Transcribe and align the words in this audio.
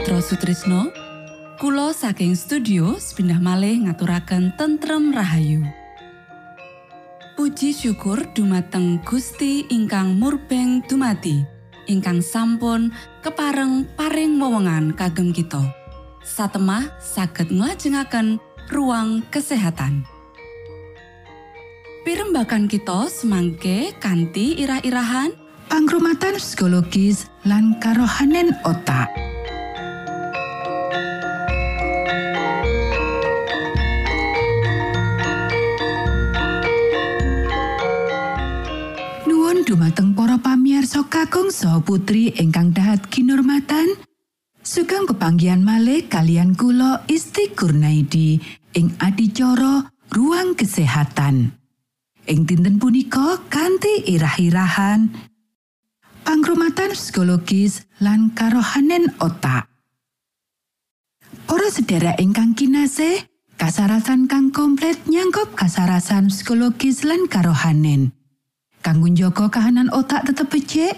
Mitra 0.00 0.24
Sutrisno 0.24 0.88
Kulo 1.60 1.92
saking 1.92 2.32
studio 2.32 2.96
pindah 2.96 3.36
malih 3.36 3.84
ngaturaken 3.84 4.56
tentrem 4.56 5.12
Rahayu. 5.12 5.60
Puji 7.36 7.76
syukur 7.76 8.24
dumateng 8.32 9.04
Gusti 9.04 9.68
ingkang 9.68 10.16
murbeng 10.16 10.80
dumati 10.88 11.44
ingkang 11.84 12.24
sampun 12.24 12.88
kepareng 13.20 13.84
paring 13.92 14.40
wewenngan 14.40 14.96
kagem 14.96 15.36
kita. 15.36 15.68
Satemah 16.24 16.96
saged 16.96 17.52
nglajengaken 17.52 18.40
ruang 18.72 19.20
kesehatan. 19.28 20.08
Pirembakan 22.08 22.72
kita 22.72 23.04
semangke 23.12 23.92
kanthi 24.00 24.64
irah-irahan 24.64 25.36
Pangrumatan 25.68 26.40
psikologis 26.40 27.30
lan 27.46 27.78
karohanen 27.78 28.50
otak. 28.66 29.29
Dumateng 39.70 40.18
para 40.18 40.34
pamirsa 40.34 41.06
kakung 41.06 41.54
saha 41.54 41.78
putri 41.78 42.34
ingkang 42.34 42.74
dahat 42.74 43.06
kinurmatan. 43.06 43.86
Sugeng 44.66 45.06
pepanggihan 45.06 45.62
malih 45.62 46.10
kalian 46.10 46.58
kula 46.58 47.06
Isti 47.06 47.54
Kurnaidi 47.54 48.42
ing 48.74 48.98
adicara 48.98 49.86
ruang 50.10 50.58
kesehatan. 50.58 51.54
Ing 52.26 52.50
dinten 52.50 52.82
punika 52.82 53.38
kanthi 53.46 54.10
irah-irahan 54.10 55.06
pangrumatan 56.26 56.90
psikologis 56.98 57.86
lan 58.02 58.34
karohanen 58.34 59.14
otak. 59.22 59.70
Para 61.46 61.70
sedherek 61.70 62.18
ingkang 62.18 62.58
kinasih, 62.58 63.22
kasarasan 63.54 64.26
kang 64.26 64.50
komplit 64.50 64.98
nyangkop 65.06 65.54
kasarasan 65.54 66.26
psikologis 66.26 67.06
lan 67.06 67.30
karohanen. 67.30 68.19
Kanggo 68.80 69.12
njaga 69.12 69.52
kahanan 69.52 69.92
otak 69.92 70.24
tetep 70.32 70.48
becik, 70.48 70.96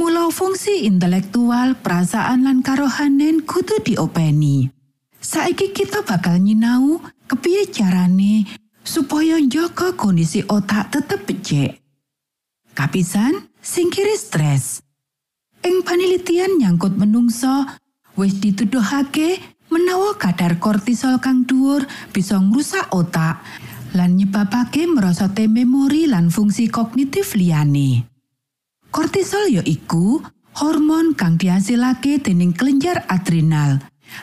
mula 0.00 0.32
fungsi 0.32 0.88
intelektual, 0.88 1.76
perasaan 1.76 2.48
lan 2.48 2.64
karohanen 2.64 3.44
kudu 3.44 3.84
diopeni. 3.84 4.72
Saiki 5.20 5.76
kita 5.76 6.00
bakal 6.00 6.40
nyinau 6.40 7.04
kepiye 7.28 7.68
carane 7.68 8.48
supaya 8.80 9.36
njaga 9.36 9.92
kondisi 9.92 10.40
otak 10.48 10.96
tetep 10.96 11.28
becik. 11.28 11.76
Kapisan, 12.72 13.52
singkiri 13.60 14.16
stres. 14.16 14.80
Ing 15.60 15.84
panelitian 15.84 16.56
nyangkut 16.56 16.96
menungso, 16.96 17.68
wis 18.16 18.40
dituduhake 18.40 19.36
menawa 19.68 20.16
kadar 20.16 20.56
kortisol 20.56 21.20
kang 21.20 21.44
dhuwur 21.44 21.84
bisa 22.10 22.40
ngrusak 22.40 22.88
otak 22.96 23.44
lan 23.94 24.18
nyebabake 24.18 24.86
merosote 24.86 25.50
memori 25.50 26.06
lan 26.06 26.30
fungsi 26.30 26.70
kognitif 26.70 27.34
liyane. 27.34 28.06
Kortisol 28.90 29.50
ya 29.50 29.62
iku 29.62 30.18
hormon 30.58 31.14
kang 31.14 31.38
dihasilake 31.38 32.18
dening 32.18 32.50
kelenjar 32.50 33.06
adrenal 33.06 33.78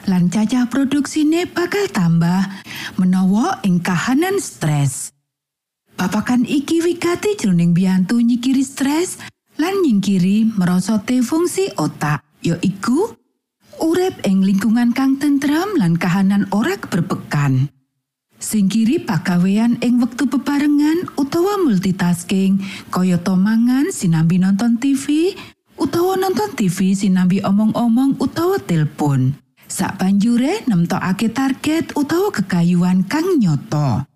lan 0.07 0.27
cacah 0.27 0.67
produksine 0.67 1.47
bakal 1.47 1.88
tambah 1.88 2.43
menawa 3.00 3.63
ing 3.63 3.79
kahanan 3.79 4.39
stres. 4.43 5.15
Babakan 5.97 6.45
iki 6.45 6.83
wigati 6.83 7.39
jroning 7.39 7.74
biyantu 7.74 8.21
nyikiri 8.21 8.62
stres 8.62 9.17
lan 9.57 9.81
nyingkiri 9.81 10.45
merosote 10.53 11.25
fungsi 11.25 11.74
otak, 11.74 12.21
ya 12.45 12.53
iku 12.62 13.17
urip 13.81 14.21
ing 14.27 14.45
lingkungan 14.45 14.93
kang 14.93 15.17
tentrem 15.17 15.74
lan 15.81 15.97
kahanan 15.97 16.45
ora 16.53 16.77
berbekan. 18.38 18.46
Singkiri 18.48 19.01
pagawean 19.01 19.77
ing 19.82 20.00
wektu 20.00 20.29
bebarengan 20.29 21.10
utawa 21.17 21.58
multitasking, 21.58 22.62
kayata 22.94 23.36
mangan 23.36 23.89
sinambi 23.91 24.38
nonton 24.38 24.77
TV 24.77 25.36
utawa 25.77 26.17
nonton 26.17 26.53
TV 26.56 26.94
sinambi 26.96 27.41
omong-omong 27.41 28.17
utawa 28.22 28.58
telepon. 28.62 29.34
Sak 29.67 30.00
banjure 30.00 30.63
nemtokake 30.63 31.27
target 31.34 31.91
utawa 31.98 32.32
kekayuan 32.32 33.03
kang 33.03 33.36
nyoto. 33.36 34.08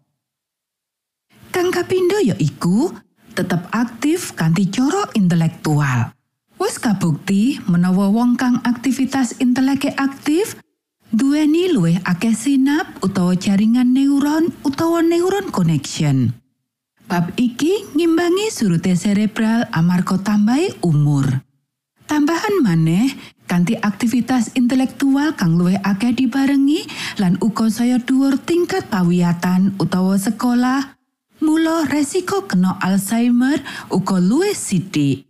Kang 1.52 1.68
kapindo 1.68 2.16
ya 2.24 2.40
iku 2.40 2.96
tetep 3.36 3.68
aktif 3.76 4.32
kanthi 4.40 4.72
cara 4.72 5.12
intelektual. 5.12 6.16
Wes 6.56 6.80
kabukti 6.80 7.60
menawa 7.68 8.08
wong 8.14 8.40
kang 8.40 8.64
aktivitas 8.64 9.42
inteleke 9.44 9.92
aktif 9.98 10.61
duweni 11.12 11.68
luwih 11.68 12.00
akeh 12.08 12.32
sinap 12.32 12.88
utawa 13.04 13.36
jaringan 13.36 13.92
neuron 13.92 14.48
utawa 14.64 15.04
neuron 15.04 15.52
connection. 15.52 16.32
Bab 17.12 17.36
iki 17.36 17.92
ngimbangi 17.92 18.48
surute 18.48 18.96
cerebral 18.96 19.68
amarga 19.76 20.16
tambahi 20.16 20.80
umur. 20.80 21.44
Tambahan 22.08 22.64
maneh, 22.64 23.12
kanthi 23.48 23.76
aktivitas 23.76 24.56
intelektual 24.56 25.36
kang 25.36 25.60
luwih 25.60 25.80
akeh 25.84 26.16
dibarengi 26.16 26.88
lan 27.20 27.36
uga 27.44 27.68
saya 27.68 28.00
dhuwur 28.00 28.40
tingkat 28.40 28.88
pawiyatan 28.88 29.76
utawa 29.80 30.16
sekolah, 30.16 30.96
mula 31.44 31.88
resiko 31.92 32.48
kena 32.48 32.80
Alzheimer 32.80 33.60
uga 33.92 34.20
luwih 34.20 34.56
sithik. 34.56 35.28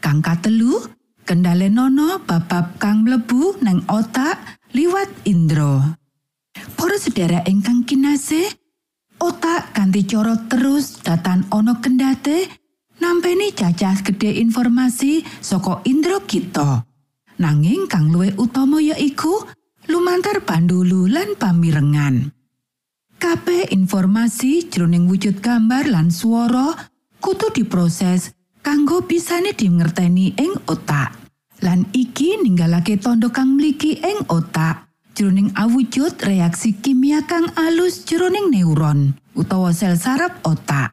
Kang 0.00 0.20
katelu, 0.20 0.80
kendale 1.24 1.72
nono 1.72 2.20
babab 2.24 2.76
kang 2.76 3.04
mlebu 3.04 3.60
nang 3.64 3.84
otak 3.88 4.55
liwat 4.76 5.08
indro. 5.24 5.80
Para 6.76 7.00
sedherek 7.00 7.48
ingkang 7.48 7.88
kinasih, 7.88 8.44
otak 9.16 9.72
kanthi 9.72 10.04
cara 10.04 10.36
terus 10.52 11.00
datan 11.00 11.48
ana 11.48 11.80
kendate 11.80 12.44
nampeni 13.00 13.56
cacah 13.56 14.04
gede 14.04 14.36
informasi 14.36 15.24
saka 15.40 15.80
indro 15.88 16.20
kita. 16.28 16.84
Nanging 17.40 17.88
kang 17.88 18.12
luwih 18.12 18.36
utama 18.36 18.84
ya 18.84 19.00
iku 19.00 19.48
lumantar 19.88 20.44
pandulu 20.44 21.08
lan 21.08 21.40
pamirengan. 21.40 22.36
Kabeh 23.16 23.72
informasi 23.72 24.68
jroning 24.68 25.08
wujud 25.08 25.40
gambar 25.40 25.88
lan 25.88 26.12
swara 26.12 26.76
kudu 27.24 27.48
diproses 27.48 28.36
kanggo 28.60 29.00
bisane 29.08 29.56
dingerteni 29.56 30.36
ing 30.36 30.52
otak. 30.68 31.25
Lan 31.64 31.88
iki 31.96 32.36
ninggalake 32.44 33.00
tondo 33.00 33.32
kang 33.32 33.56
mligi 33.56 33.96
ing 34.04 34.28
otak 34.28 34.84
jroning 35.16 35.48
awujud 35.56 36.12
reaksi 36.20 36.76
kimia 36.76 37.24
kang 37.24 37.48
alus 37.56 38.04
jroning 38.04 38.52
neuron 38.52 39.16
utawa 39.32 39.72
sel 39.72 39.96
saraf 39.96 40.36
otak. 40.44 40.92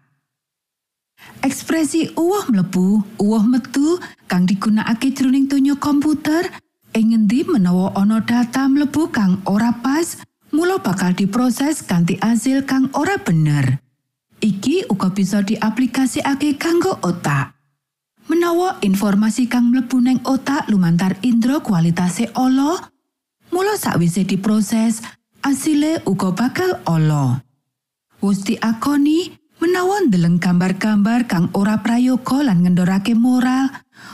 Ekspresi 1.43 2.15
uwah 2.15 2.47
mlebu, 2.47 3.03
uwah 3.19 3.43
metu 3.43 3.99
kang 4.31 4.47
digunakake 4.47 5.11
jroning 5.11 5.51
donya 5.51 5.75
komputer 5.75 6.47
ing 6.95 7.11
ngendi 7.11 7.43
menawa 7.43 7.91
ana 7.99 8.23
data 8.23 8.63
mlebu 8.71 9.11
kang 9.11 9.43
ora 9.43 9.75
pas, 9.83 10.23
mula 10.55 10.79
bakal 10.79 11.11
diproses 11.11 11.83
kanthi 11.83 12.15
asil 12.23 12.63
kang 12.63 12.87
ora 12.95 13.19
bener. 13.19 13.83
Iki 14.39 14.91
uga 14.91 15.11
bisa 15.11 15.43
diaplikasikake 15.43 16.55
kanggo 16.55 16.99
otak. 17.03 17.52
Menawa 18.23 18.79
informasi 18.79 19.51
kang 19.51 19.67
mlebu 19.75 19.99
neng 19.99 20.19
otak 20.23 20.71
lumantar 20.71 21.19
indra 21.27 21.59
kualitase 21.59 22.31
ala, 22.31 22.79
mula 23.51 23.75
sakwise 23.75 24.23
diproses, 24.23 25.03
asile 25.43 25.99
uga 26.07 26.31
bakal 26.31 26.79
ala. 26.87 27.43
Wus 28.23 28.47
diakoni 28.47 29.35
menawa 29.59 30.07
ndeleng 30.07 30.39
gambar-gambar 30.39 31.27
kang 31.27 31.51
ora 31.51 31.83
prayoga 31.83 32.47
lan 32.47 32.63
ngendorake 32.63 33.11
moral, 33.11 33.67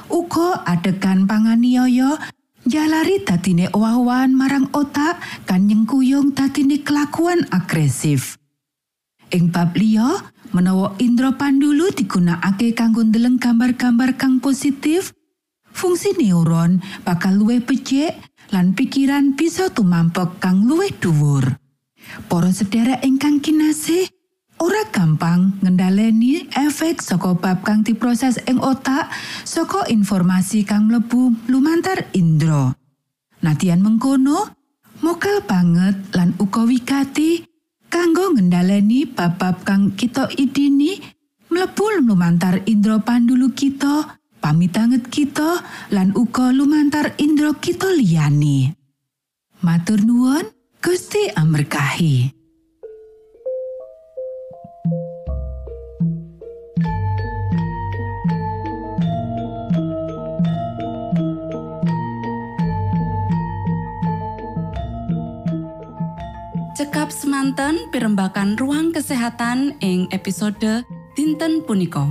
uga 0.10 0.66
adegan 0.66 1.30
panganiaya 1.30 2.18
jalari 2.66 3.22
dadine 3.22 3.70
owah-owahan 3.70 4.34
marang 4.34 4.74
otak 4.74 5.22
kan 5.46 5.70
nyengkuyung 5.70 6.34
dadine 6.34 6.82
kelakuan 6.82 7.46
agresif. 7.54 8.42
Ing 9.30 9.54
bab 9.54 9.78
liya, 9.78 10.34
menawa 10.54 10.98
indra 10.98 11.34
pandulu 11.38 11.94
digunakake 11.94 12.74
kanggo 12.74 13.06
ndeleng 13.06 13.38
gambar-gambar 13.38 14.18
kang 14.18 14.42
positif, 14.42 15.14
fungsi 15.70 16.18
neuron 16.18 16.82
bakal 17.06 17.38
luwih 17.38 17.62
becik 17.62 18.18
lan 18.50 18.74
pikiran 18.74 19.38
bisa 19.38 19.70
tumampek 19.70 20.42
kang 20.42 20.66
luwih 20.66 20.90
dhuwur. 20.98 21.58
Para 22.26 22.50
sedherek 22.50 23.06
ingkang 23.06 23.38
kinasih, 23.38 24.10
ora 24.58 24.82
gampang 24.90 25.62
ngendhaleni 25.62 26.50
efek 26.58 27.00
saka 27.06 27.38
bab 27.38 27.62
kang 27.62 27.86
diproses 27.86 28.42
ing 28.50 28.58
otak 28.58 29.08
saka 29.46 29.86
informasi 29.88 30.66
kang 30.66 30.90
mlebu 30.90 31.36
lumantar 31.46 32.10
indra. 32.18 32.74
Nadian 33.40 33.86
mengkono, 33.86 34.52
mokal 35.06 35.46
banget 35.46 35.96
lan 36.12 36.36
uga 36.42 36.66
wigati 36.66 37.49
kanggo 37.90 38.32
ngendhaleni 38.38 39.10
bab-bab 39.10 39.66
kang 39.66 39.92
kita 39.98 40.30
idini 40.38 41.02
mlebu 41.50 42.06
lumantar 42.06 42.62
indra 42.70 43.02
pandulu 43.02 43.52
kita 43.52 44.22
pamitanget 44.40 45.10
kita 45.12 45.60
lan 45.92 46.16
uga 46.16 46.56
lumantar 46.56 47.18
indra 47.20 47.52
kita 47.58 47.92
liyane. 47.92 48.78
Matur 49.60 50.00
nuwun, 50.00 50.48
Gusti 50.80 51.28
amberkahi. 51.36 52.39
Cekap 67.10 67.26
semanten 67.26 67.90
pimbakan 67.90 68.54
ruang 68.54 68.94
kesehatan 68.94 69.74
ing 69.82 70.06
episode 70.14 70.86
dinten 71.18 71.66
punika. 71.66 72.06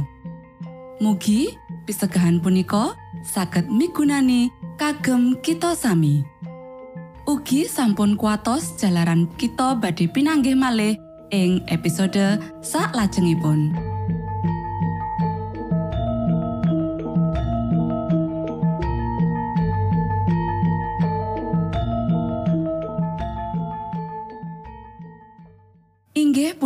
Mugi 0.98 1.54
pisegahan 1.86 2.42
punika 2.42 2.98
saged 3.22 3.70
migunani 3.70 4.50
kagem 4.74 5.38
kita 5.38 5.78
sami. 5.78 6.26
Ugi 7.30 7.70
sampun 7.70 8.18
kuatos 8.18 8.74
jalaran 8.74 9.30
kita 9.38 9.78
badhe 9.78 10.10
pinanggih 10.10 10.58
malih 10.58 10.98
ing 11.30 11.62
episode 11.70 12.42
sak 12.58 12.90
lajengipun. 12.90 13.87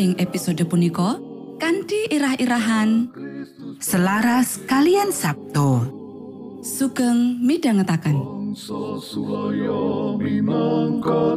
ing 0.00 0.16
episode 0.16 0.64
punika 0.64 1.20
kanthi 1.60 2.08
irah-irahan 2.08 3.12
Selaras 3.76 4.56
kalian 4.64 5.12
Sabto. 5.12 5.84
sugeng 6.64 7.36
minangka 7.36 8.00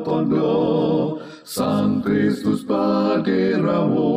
tondo 0.08 0.56
Sang 1.44 2.00
Kristus 2.00 2.64
paderamu 2.64 4.16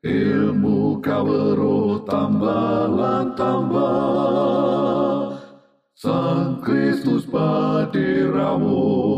ilmu 0.00 0.96
kawero 1.04 2.00
tambah 2.08 2.96
tambah 3.36 5.36
Sang 5.92 6.64
Kristus 6.64 7.28
paderamu 7.28 9.15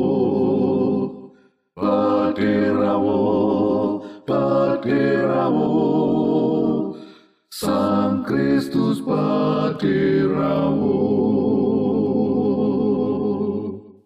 Sang 7.59 8.23
Kristus 8.23 9.03
paderamu 9.03 10.95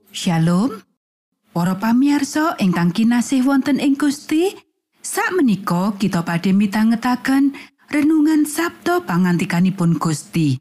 Shalom. 0.09 0.81
Para 1.53 1.77
pamirsa 1.77 2.57
ingkang 2.57 2.97
kinasih 2.97 3.45
wonten 3.45 3.77
ing 3.77 4.01
Gusti, 4.01 4.57
sakmenika 5.05 6.01
kita 6.01 6.25
badhe 6.25 6.57
mitangetaken 6.57 7.53
renungan 7.93 8.49
Sabto 8.49 9.05
pangantikanipun 9.05 10.01
Gusti. 10.01 10.57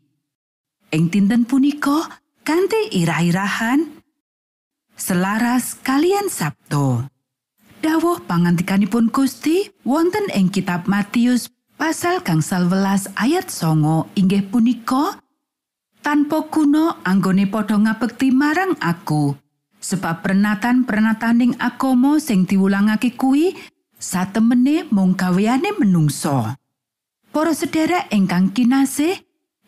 Ing 0.92 1.08
dinten 1.08 1.48
punika 1.48 2.20
kanthi 2.44 2.92
irah-irahan 2.92 3.88
selaras 5.00 5.80
kalian 5.80 6.28
Sabto. 6.28 7.08
Dawuh 7.80 8.28
pangantikanipun 8.28 9.16
Gusti 9.16 9.72
wonten 9.88 10.28
ing 10.36 10.52
kitab 10.52 10.92
Matius 10.92 11.48
pasal 11.82 12.22
gangsal 12.22 12.70
welas 12.70 13.10
ayat 13.18 13.50
songo 13.50 14.06
inggih 14.14 14.46
punika 14.46 15.18
tanpa 16.06 16.46
kuno 16.46 17.02
anggone 17.02 17.50
padha 17.50 17.74
ngabekti 17.74 18.30
marang 18.30 18.78
aku 18.78 19.34
sebab 19.82 20.22
pernatan-pernataning 20.22 21.58
agama 21.58 22.22
sing 22.22 22.46
diwulangake 22.46 23.18
kuwi 23.18 23.58
satemene 23.98 24.86
mung 24.94 25.18
gaweane 25.18 25.74
menungso. 25.82 26.54
Para 27.34 27.58
sedherek 27.58 28.14
ingkang 28.14 28.54
kinasih 28.54 29.18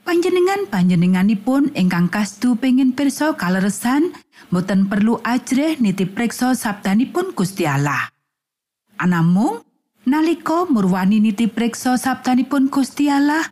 panjenengan 0.06 0.70
panjenenganipun 0.70 1.74
ingkang 1.74 2.14
kastu 2.14 2.54
pengin 2.62 2.94
pirsa 2.94 3.34
kaleresan 3.34 4.14
boten 4.54 4.86
perlu 4.86 5.18
ajrih 5.26 5.82
nitip 5.82 6.14
preksa 6.14 6.54
sabdanipun 6.54 7.34
Gusti 7.34 7.66
Allah. 7.66 8.14
Anamung 9.02 9.66
nalika 10.04 10.68
murwani 10.68 11.20
nitip 11.24 11.56
preksa 11.56 11.96
sabdanipun 12.00 12.68
Gusti 12.72 13.08
Allah 13.08 13.44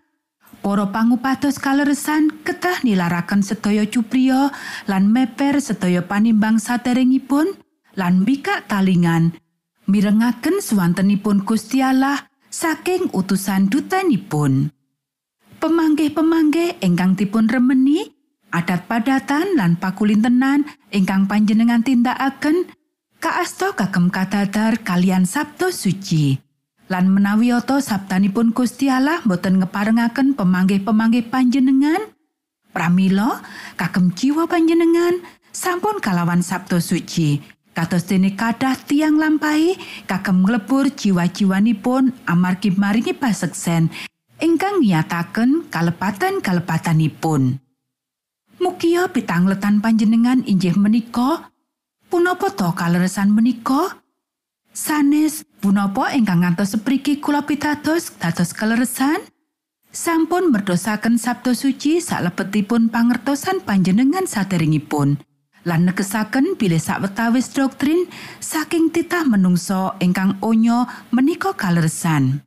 Para 0.61 0.93
pangupados 0.93 1.57
kaleresan 1.57 2.45
ketah 2.45 2.85
nilaraken 2.85 3.41
sedaya 3.41 3.81
cupriya 3.89 4.53
lan 4.85 5.09
meper 5.09 5.57
sedaya 5.57 6.05
panimbang 6.05 6.61
saderengipun 6.61 7.57
lan 7.97 8.21
mbikak 8.21 8.69
talingan 8.69 9.33
mirengaken 9.89 10.61
swantenipun 10.61 11.41
Gusti 11.49 11.81
Allah 11.81 12.29
saking 12.53 13.09
utusan 13.09 13.73
dutanipun. 13.73 14.69
Pemanggih-pemanggih 15.57 16.77
ingkang 16.85 17.17
dipun 17.17 17.49
remeni 17.49 18.13
adat 18.53 18.85
padatan 18.85 19.57
lan 19.57 19.81
pakulintenan 19.81 20.69
ingkang 20.93 21.25
panjenengan 21.25 21.81
tindakaken 21.81 22.69
kaasta 23.21 23.77
kagem 23.77 24.09
kadadar 24.09 24.81
kalian 24.81 25.29
Sabto 25.29 25.69
suci. 25.69 26.41
lan 26.91 27.07
menawi 27.07 27.55
oto 27.55 27.79
sabtanipun 27.79 28.51
Gusti 28.51 28.91
Allah 28.91 29.23
boten 29.23 29.63
ngeparengaken 29.63 30.35
pemanggih-pemanggih 30.35 31.31
panjenengan 31.31 32.11
pramila 32.75 33.39
kagem 33.79 34.11
jiwa 34.11 34.43
panjenengan 34.43 35.23
sampun 35.55 36.03
kalawan 36.03 36.43
Sabto 36.43 36.83
suci 36.83 37.39
kados 37.71 38.11
dene 38.11 38.35
kadah 38.35 38.75
tiang 38.75 39.15
lampahi 39.15 39.79
kagem 40.03 40.43
nglebur 40.43 40.91
jiwa-jiwanipun 40.91 42.27
amargi 42.27 42.75
maringi 42.75 43.15
paseksen 43.15 43.87
ingkang 44.43 44.83
nyataken 44.83 45.71
kalepatan-kalepatanipun 45.71 47.63
Mugia 48.59 49.07
pitangletan 49.09 49.79
panjenengan 49.79 50.43
injih 50.43 50.75
menika 50.75 51.50
punapa 52.11 52.51
to 52.51 52.75
kaleresan 52.75 53.31
menika? 53.31 54.03
Sanes 54.75 55.47
punapa 55.63 56.11
ingkang 56.11 56.43
ngantos 56.43 56.75
sepriki 56.75 57.23
kula 57.23 57.47
pitados 57.47 58.11
dados 58.19 58.51
kaleresan? 58.51 59.23
Sampun 59.91 60.51
merdosaken 60.51 61.15
Sabtu 61.15 61.55
suci 61.55 62.03
salebetipun 62.03 62.91
pangertosan 62.91 63.63
panjenengan 63.63 64.27
saderengipun 64.27 65.19
lan 65.67 65.81
negesaken 65.87 66.55
bilih 66.55 66.79
sawetawis 66.79 67.51
doktrin 67.51 68.07
saking 68.39 68.89
titah 68.89 69.27
menungso 69.27 69.95
ingkang 69.99 70.39
onyo 70.39 70.87
menika 71.11 71.55
kaleresan. 71.55 72.43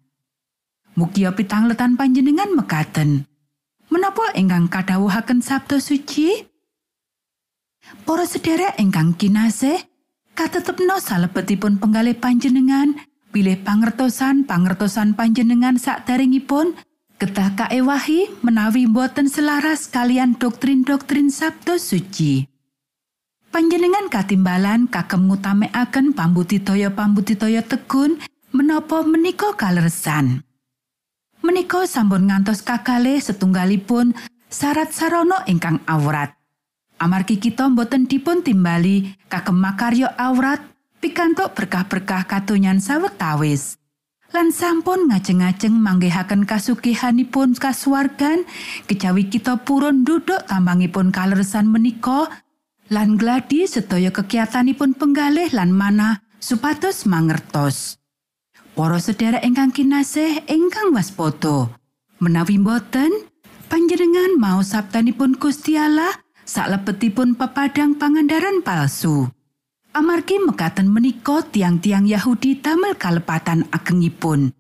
Mugia 0.97 1.35
pitangletan 1.35 2.01
panjenengan 2.01 2.55
mekaten. 2.55 3.27
Menapa 3.93 4.33
ingkang 4.33 4.73
kadhawuhaken 4.73 5.45
Sabtu 5.45 5.79
suci 5.79 6.54
Para 8.05 8.25
sedherek 8.25 8.81
ingkang 8.81 9.13
kinasih 9.17 9.77
katetepno 10.33 10.99
salebetipun 11.01 11.77
penggalih 11.77 12.17
panjenengan 12.17 12.97
bilih 13.31 13.61
pangertosan 13.61 14.49
pangertosan 14.49 15.13
panjenengan 15.13 15.77
sakderengipun 15.77 16.79
ketah 17.19 17.55
kaewahi 17.55 18.31
menawi 18.43 18.91
boten 18.91 19.31
selaras 19.31 19.87
kalian 19.89 20.35
doktrin-doktrin 20.37 21.31
Sabtu 21.31 21.79
suci. 21.79 22.45
Panjenengan 23.55 24.11
katimbalan 24.11 24.91
kagem 24.91 25.31
ngutamekaken 25.31 26.11
pambutitoya 26.11 26.91
pambutitoya 26.91 27.63
tegun 27.63 28.19
menapa 28.51 29.07
menika 29.07 29.55
kaleresan. 29.55 30.43
Menika 31.41 31.87
sampun 31.87 32.27
ngantos 32.27 32.67
kakale 32.67 33.23
setunggalipun 33.23 34.11
syarat 34.51 34.91
sarana 34.91 35.47
ingkang 35.47 35.79
awrat. 35.87 36.44
Amargi 37.03 37.43
kita 37.43 37.67
boten 37.75 38.07
dipun 38.07 38.47
timbali 38.47 39.13
kagem 39.27 39.59
makarya 39.59 40.15
awrat 40.15 40.63
pikantuk 41.03 41.53
berkah-berkah 41.53 42.25
katonyan 42.25 42.79
sawetawis. 42.81 43.77
Lan 44.35 44.51
sampun 44.51 45.07
ngajeng-ajeng 45.13 45.75
manggihaken 45.79 46.43
kasugihanipun 46.43 47.55
kasuwargan 47.55 48.43
kejawi 48.91 49.31
kita 49.31 49.63
purun 49.63 50.03
duduk 50.03 50.43
tambangipun 50.51 51.15
kaleresan 51.15 51.71
menika 51.71 52.27
lan 52.91 53.15
gladi 53.15 53.71
sedaya 53.71 54.11
kegiatanipun 54.11 54.99
penggalih 54.99 55.55
lan 55.55 55.71
manah 55.71 56.19
supados 56.43 57.07
mangertos. 57.07 58.03
Para 58.75 58.99
sedherek 58.99 59.47
ingkang 59.47 59.71
kinasih 59.71 60.51
ingkang 60.51 60.91
waspada, 60.91 61.71
menawi 62.19 62.59
boten 62.59 63.13
panjenengan 63.71 64.35
mau 64.35 64.67
sabtanipun 64.67 65.39
Gusti 65.39 65.79
Allah 65.79 66.24
salebetipun 66.45 67.35
pepadang 67.35 67.97
pangandaran 67.97 68.61
palsu. 68.61 69.29
Amargi 69.95 70.43
mekaten 70.43 70.91
menika 70.91 71.41
tiang-tiang 71.47 72.05
Yahudi 72.05 72.59
damel 72.59 72.99
kalepatan 72.99 73.71
agengipun. 73.71 74.51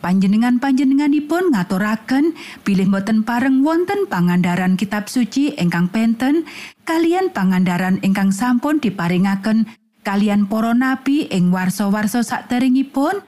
Panjenengan-panjenenganipun 0.00 1.56
ngaturaken 1.56 2.36
bilih 2.62 2.88
boten 2.92 3.24
pareng 3.24 3.64
wonten 3.64 4.04
pangandaran 4.06 4.76
kitab 4.76 5.08
suci 5.08 5.56
ingkang 5.56 5.88
penten 5.88 6.44
kalian 6.84 7.32
pangandaran 7.32 7.98
ingkang 8.04 8.30
sampun 8.30 8.78
diparingaken 8.78 9.66
kalian 10.06 10.46
para 10.46 10.76
nabi 10.76 11.26
ing 11.32 11.50
warsa-warsa 11.50 12.22
saderengipun 12.22 13.24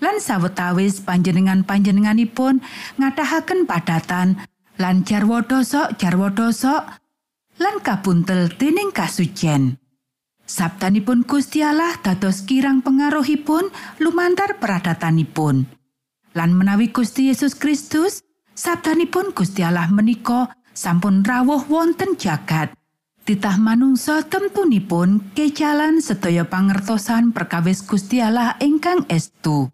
lan 0.00 0.16
sawetawis 0.16 1.04
panjenengan-panjenenganipun 1.04 2.64
ngatahaken 2.96 3.68
padatan 3.68 4.40
lan 4.80 5.04
jarwa 5.04 5.44
dosok 5.44 7.03
lan 7.58 7.78
kabuntel 7.82 8.50
dening 8.58 8.90
kasucen. 8.90 9.78
Sabtanipun 10.44 11.24
Gusti 11.24 11.64
Allah 11.64 11.96
dados 12.04 12.44
kirang 12.44 12.84
pengaruhipun 12.84 13.72
lumantar 14.02 14.60
peradatanipun. 14.60 15.64
Lan 16.36 16.50
menawi 16.52 16.92
Gusti 16.92 17.32
Yesus 17.32 17.56
Kristus, 17.56 18.20
sabtanipun 18.52 19.32
Gusti 19.32 19.64
Allah 19.64 19.88
menika 19.88 20.52
sampun 20.76 21.24
rawuh 21.24 21.64
wonten 21.70 22.18
jagat. 22.20 22.76
Titah 23.24 23.56
manungsa 23.56 24.20
temtunipun 24.28 25.32
kejalan 25.32 26.04
sedaya 26.04 26.44
pangertosan 26.44 27.32
perkawis 27.32 27.80
Gusti 27.80 28.20
Allah 28.20 28.60
ingkang 28.60 29.08
estu. 29.08 29.72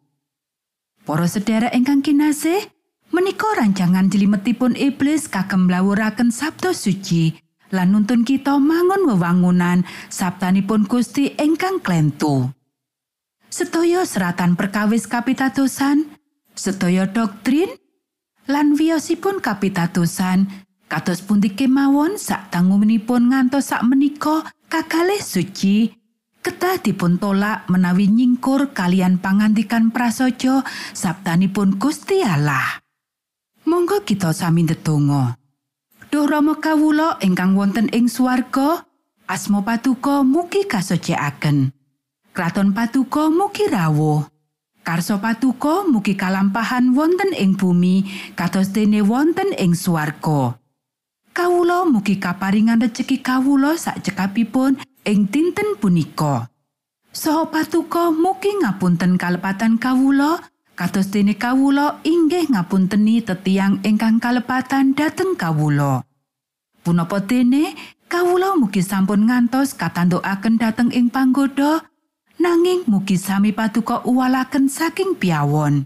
Para 1.03 1.27
sedherek 1.27 1.75
ingkang 1.75 2.07
kinasih, 2.07 2.71
menika 3.11 3.51
rancangan 3.59 4.07
jlimetipun 4.07 4.79
iblis 4.79 5.27
kagem 5.27 5.66
mlawuraken 5.66 6.31
sabda 6.31 6.71
suci 6.71 7.50
lan 7.70 7.94
nuntun 7.94 8.26
kita 8.26 8.59
mangun 8.59 9.06
wewangunan 9.11 9.87
sabtanipun 10.11 10.87
Gusti 10.87 11.35
ingkang 11.38 11.83
klentu. 11.83 12.50
Sedaya 13.50 14.06
seratan 14.06 14.54
perkawis 14.54 15.11
kapitadosan, 15.11 16.06
sedaya 16.54 17.11
doktrin, 17.11 17.70
lan 18.46 18.78
wiyosipun 18.78 19.42
kapitadosan 19.42 20.46
kados 20.90 21.22
pundi 21.22 21.54
kemawon 21.54 22.18
sak 22.18 22.50
tangunipun 22.50 23.30
ngantos 23.30 23.70
sak 23.70 23.87
menika 23.87 24.42
kakalih 24.66 25.22
suci 25.22 25.94
kedah 26.40 26.80
dipun 26.80 27.20
tolak 27.20 27.68
menawi 27.70 28.11
nyingkur 28.11 28.74
kalian 28.74 29.20
pangantikan 29.22 29.92
prasaja 29.92 30.66
sabtanipun 30.96 31.76
Gusti 31.76 32.24
Allah. 32.24 32.80
Monggo 33.68 34.02
kita 34.02 34.33
sami 34.33 34.64
ndedonga. 34.66 35.39
Duh 36.11 36.27
Rama 36.27 36.59
kawula 36.59 37.23
ingkang 37.23 37.55
wonten 37.55 37.87
ing 37.94 38.11
swarga, 38.11 38.83
asma 39.31 39.62
patuko 39.62 40.27
mugi 40.27 40.66
kasucikaken. 40.66 41.70
Kraton 42.35 42.75
patuko 42.75 43.31
mugi 43.31 43.70
rawuh. 43.70 44.27
Karso 44.83 45.23
patuko 45.23 45.87
mugi 45.87 46.18
kalampahan 46.18 46.99
wonten 46.99 47.31
ing 47.31 47.55
bumi 47.55 48.11
kados 48.35 48.75
dene 48.75 49.07
wonten 49.07 49.55
ing 49.55 49.79
swarga. 49.79 50.59
Kawula 51.31 51.87
mugi 51.87 52.18
kaparingan 52.18 52.83
rejeki 52.83 53.23
kawula 53.23 53.79
sak 53.79 54.03
cekapipun 54.03 54.83
ing 55.07 55.31
dinten 55.31 55.79
punika. 55.79 56.51
Saha 57.14 57.46
patuko 57.55 58.11
mugi 58.11 58.51
ngapunten 58.59 59.14
kalepatan 59.14 59.79
kawula 59.79 60.42
kados 60.81 61.12
dene 61.12 61.37
kawula 61.37 62.01
inggih 62.09 62.49
ngapunteni 62.49 63.21
tetiang 63.21 63.85
ingkang 63.85 64.16
kalepatan 64.16 64.97
dhateng 64.97 65.37
kawula. 65.37 66.09
Punapa 66.81 67.21
dene 67.21 67.77
kawula 68.09 68.57
mugi 68.57 68.81
sampun 68.81 69.29
ngantos 69.29 69.77
katandukaken 69.77 70.57
dhateng 70.57 70.88
ing 70.97 71.12
panggoda 71.12 71.85
nanging 72.40 72.88
mugi 72.88 73.21
sami 73.21 73.53
patuko 73.53 74.01
uwalaken 74.09 74.73
saking 74.73 75.21
piawon. 75.21 75.85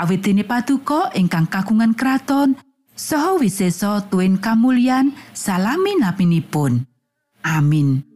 Awit 0.00 0.24
dene 0.24 0.48
patuko 0.48 1.12
ingkang 1.12 1.52
kagungan 1.52 1.92
kraton 1.92 2.56
saha 2.96 3.36
wisesa 3.36 4.00
tuwin 4.08 4.40
kamulyan 4.40 5.12
salami 5.36 5.92
napinipun. 6.00 6.88
Amin. 7.44 8.15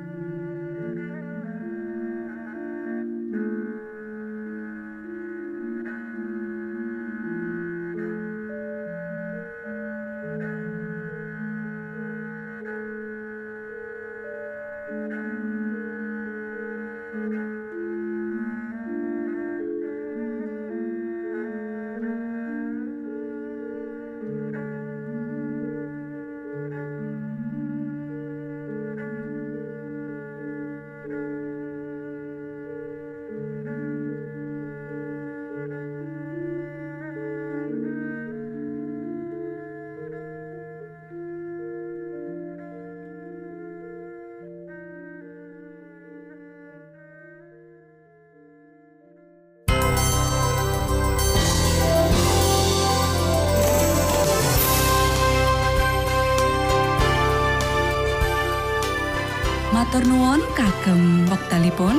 kagem 60.51 61.27
wektalipun 61.31 61.97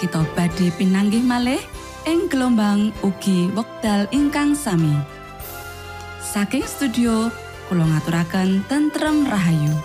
kita 0.00 0.24
badhe 0.32 0.72
pinanggih 0.74 1.22
malih 1.22 1.60
ing 2.08 2.26
gelombang 2.26 2.90
ugi 3.04 3.52
wekdal 3.52 4.08
ingkang 4.10 4.56
sami. 4.56 4.96
Saking 6.22 6.64
studio 6.64 7.28
kula 7.68 7.84
ngaturaken 7.86 8.64
tentrem 8.66 9.28
rahayu. 9.28 9.76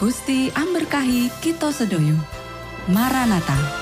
Gusti 0.00 0.50
amberkahi 0.50 1.30
kita 1.38 1.70
sedoyo 1.70 2.18
Maranata 2.90 3.81